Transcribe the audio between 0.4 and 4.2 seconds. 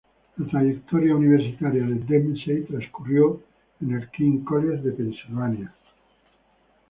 trayectoria universitaria de Dempsey transcurrió en el